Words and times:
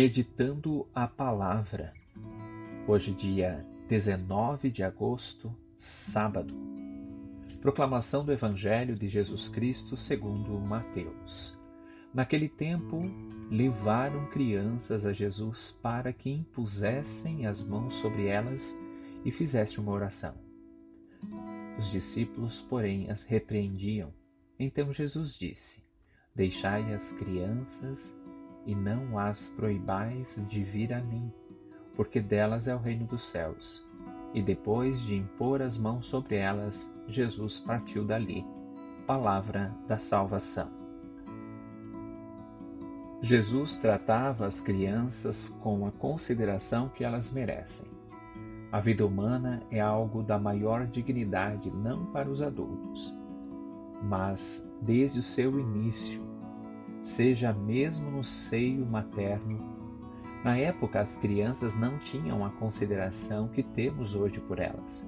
Meditando 0.00 0.86
a 0.94 1.08
Palavra. 1.08 1.92
Hoje, 2.86 3.12
dia 3.12 3.66
19 3.88 4.70
de 4.70 4.84
agosto, 4.84 5.52
sábado. 5.76 6.54
Proclamação 7.60 8.24
do 8.24 8.30
Evangelho 8.30 8.94
de 8.94 9.08
Jesus 9.08 9.48
Cristo 9.48 9.96
segundo 9.96 10.52
Mateus. 10.60 11.58
Naquele 12.14 12.48
tempo, 12.48 13.02
levaram 13.50 14.30
crianças 14.30 15.04
a 15.04 15.12
Jesus 15.12 15.76
para 15.82 16.12
que 16.12 16.30
impusessem 16.30 17.44
as 17.44 17.60
mãos 17.60 17.94
sobre 17.94 18.28
elas 18.28 18.78
e 19.24 19.32
fizesse 19.32 19.80
uma 19.80 19.90
oração. 19.90 20.36
Os 21.76 21.90
discípulos, 21.90 22.60
porém, 22.60 23.10
as 23.10 23.24
repreendiam. 23.24 24.14
Então 24.60 24.92
Jesus 24.92 25.34
disse: 25.34 25.82
Deixai 26.36 26.94
as 26.94 27.10
crianças 27.10 28.16
e 28.68 28.74
não 28.74 29.18
as 29.18 29.48
proibais 29.48 30.44
de 30.46 30.62
vir 30.62 30.92
a 30.92 31.00
mim, 31.00 31.32
porque 31.96 32.20
delas 32.20 32.68
é 32.68 32.74
o 32.74 32.78
reino 32.78 33.06
dos 33.06 33.22
céus. 33.22 33.82
E 34.34 34.42
depois 34.42 35.00
de 35.00 35.16
impor 35.16 35.62
as 35.62 35.78
mãos 35.78 36.06
sobre 36.06 36.36
elas, 36.36 36.94
Jesus 37.06 37.58
partiu 37.58 38.04
dali. 38.04 38.44
Palavra 39.06 39.74
da 39.88 39.98
salvação. 39.98 40.68
Jesus 43.22 43.76
tratava 43.76 44.46
as 44.46 44.60
crianças 44.60 45.48
com 45.60 45.86
a 45.86 45.90
consideração 45.90 46.90
que 46.90 47.02
elas 47.02 47.30
merecem. 47.30 47.86
A 48.70 48.80
vida 48.80 49.06
humana 49.06 49.62
é 49.70 49.80
algo 49.80 50.22
da 50.22 50.38
maior 50.38 50.86
dignidade 50.86 51.70
não 51.70 52.04
para 52.12 52.28
os 52.28 52.42
adultos, 52.42 53.14
mas 54.02 54.62
desde 54.82 55.20
o 55.20 55.22
seu 55.22 55.58
início 55.58 56.27
seja 57.08 57.52
mesmo 57.54 58.10
no 58.10 58.22
seio 58.22 58.84
materno. 58.84 59.58
Na 60.44 60.56
época, 60.58 61.00
as 61.00 61.16
crianças 61.16 61.74
não 61.74 61.98
tinham 61.98 62.44
a 62.44 62.50
consideração 62.50 63.48
que 63.48 63.62
temos 63.62 64.14
hoje 64.14 64.40
por 64.40 64.58
elas. 64.58 65.04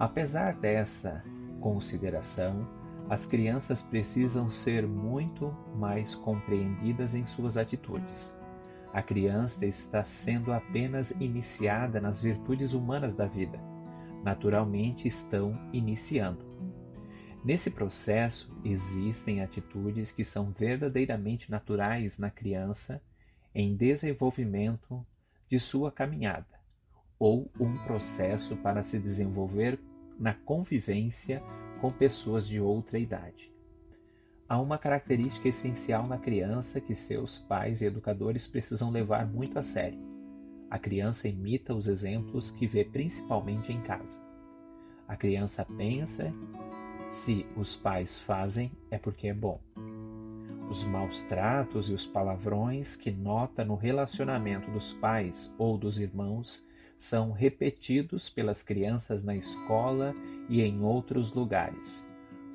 Apesar 0.00 0.54
dessa 0.54 1.24
consideração, 1.60 2.68
as 3.08 3.24
crianças 3.24 3.82
precisam 3.82 4.50
ser 4.50 4.86
muito 4.86 5.56
mais 5.76 6.14
compreendidas 6.14 7.14
em 7.14 7.24
suas 7.24 7.56
atitudes. 7.56 8.36
A 8.92 9.00
criança 9.00 9.64
está 9.64 10.02
sendo 10.02 10.52
apenas 10.52 11.12
iniciada 11.12 12.00
nas 12.00 12.20
virtudes 12.20 12.74
humanas 12.74 13.14
da 13.14 13.26
vida. 13.26 13.60
Naturalmente, 14.24 15.06
estão 15.06 15.56
iniciando. 15.72 16.44
Nesse 17.44 17.70
processo, 17.70 18.56
existem 18.64 19.42
atitudes 19.42 20.12
que 20.12 20.24
são 20.24 20.52
verdadeiramente 20.52 21.50
naturais 21.50 22.16
na 22.16 22.30
criança 22.30 23.02
em 23.52 23.74
desenvolvimento 23.74 25.04
de 25.48 25.58
sua 25.58 25.90
caminhada, 25.90 26.60
ou 27.18 27.50
um 27.58 27.76
processo 27.84 28.56
para 28.56 28.84
se 28.84 28.96
desenvolver 28.96 29.78
na 30.20 30.34
convivência 30.34 31.42
com 31.80 31.90
pessoas 31.90 32.46
de 32.46 32.60
outra 32.60 32.96
idade. 32.96 33.52
Há 34.48 34.60
uma 34.60 34.78
característica 34.78 35.48
essencial 35.48 36.06
na 36.06 36.18
criança 36.18 36.80
que 36.80 36.94
seus 36.94 37.38
pais 37.38 37.80
e 37.80 37.86
educadores 37.86 38.46
precisam 38.46 38.90
levar 38.90 39.26
muito 39.26 39.58
a 39.58 39.64
sério. 39.64 39.98
A 40.70 40.78
criança 40.78 41.26
imita 41.26 41.74
os 41.74 41.88
exemplos 41.88 42.52
que 42.52 42.68
vê 42.68 42.84
principalmente 42.84 43.72
em 43.72 43.82
casa. 43.82 44.20
A 45.08 45.16
criança 45.16 45.64
pensa 45.64 46.32
se 47.12 47.46
os 47.54 47.76
pais 47.76 48.18
fazem, 48.18 48.72
é 48.90 48.98
porque 48.98 49.28
é 49.28 49.34
bom. 49.34 49.60
Os 50.70 50.82
maus 50.84 51.22
tratos 51.24 51.88
e 51.90 51.92
os 51.92 52.06
palavrões 52.06 52.96
que 52.96 53.10
nota 53.10 53.62
no 53.64 53.74
relacionamento 53.74 54.70
dos 54.70 54.94
pais 54.94 55.52
ou 55.58 55.76
dos 55.76 55.98
irmãos 55.98 56.66
são 56.96 57.30
repetidos 57.30 58.30
pelas 58.30 58.62
crianças 58.62 59.22
na 59.22 59.36
escola 59.36 60.14
e 60.48 60.62
em 60.62 60.82
outros 60.82 61.32
lugares. 61.32 62.02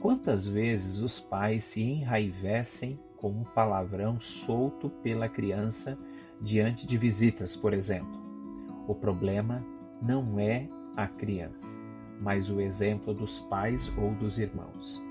Quantas 0.02 0.48
vezes 0.48 1.02
os 1.02 1.20
pais 1.20 1.64
se 1.66 1.82
enraivecem 1.82 3.00
com 3.16 3.30
um 3.30 3.44
palavrão 3.44 4.20
solto 4.20 4.90
pela 4.90 5.30
criança 5.30 5.98
diante 6.42 6.88
de 6.88 6.98
visitas, 6.98 7.56
por 7.56 7.74
exemplo? 7.74 8.20
O 8.88 8.96
problema 8.96 9.64
não 10.02 10.40
é 10.40 10.68
a 10.96 11.08
criança 11.08 11.87
mas 12.20 12.50
o 12.50 12.60
exemplo 12.60 13.14
dos 13.14 13.40
pais 13.42 13.92
ou 13.98 14.14
dos 14.16 14.38
irmãos. 14.38 15.02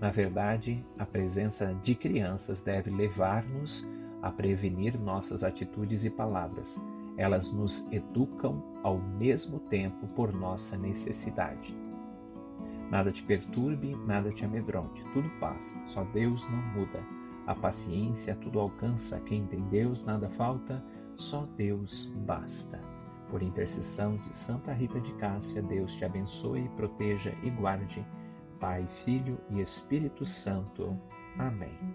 Na 0.00 0.10
verdade, 0.10 0.84
a 0.98 1.06
presença 1.06 1.74
de 1.82 1.94
crianças 1.94 2.60
deve 2.60 2.90
levar-nos 2.90 3.86
a 4.20 4.30
prevenir 4.30 4.98
nossas 4.98 5.44
atitudes 5.44 6.04
e 6.04 6.10
palavras. 6.10 6.80
Elas 7.16 7.52
nos 7.52 7.86
educam 7.92 8.62
ao 8.82 8.98
mesmo 8.98 9.60
tempo 9.60 10.06
por 10.08 10.32
nossa 10.32 10.76
necessidade. 10.76 11.76
Nada 12.90 13.10
te 13.10 13.22
perturbe, 13.22 13.96
nada 14.06 14.30
te 14.30 14.44
amedronte, 14.44 15.04
tudo 15.12 15.28
passa, 15.40 15.80
só 15.86 16.04
Deus 16.04 16.48
não 16.50 16.62
muda. 16.74 17.00
A 17.46 17.54
paciência 17.54 18.36
tudo 18.36 18.60
alcança, 18.60 19.20
quem 19.20 19.46
tem 19.46 19.60
Deus 19.68 20.04
nada 20.04 20.28
falta, 20.28 20.84
só 21.16 21.46
Deus 21.56 22.12
basta. 22.26 22.80
Por 23.32 23.42
intercessão 23.42 24.18
de 24.18 24.36
Santa 24.36 24.74
Rita 24.74 25.00
de 25.00 25.10
Cássia, 25.14 25.62
Deus 25.62 25.96
te 25.96 26.04
abençoe, 26.04 26.68
proteja 26.76 27.34
e 27.42 27.48
guarde. 27.48 28.06
Pai, 28.60 28.86
Filho 28.86 29.40
e 29.48 29.62
Espírito 29.62 30.26
Santo. 30.26 31.00
Amém. 31.38 31.91